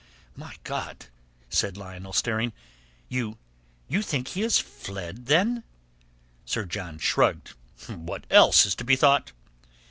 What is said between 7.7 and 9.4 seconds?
"What else is to be thought?"